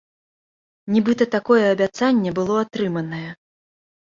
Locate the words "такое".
1.35-1.59